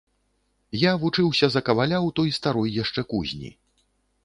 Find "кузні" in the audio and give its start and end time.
3.15-3.55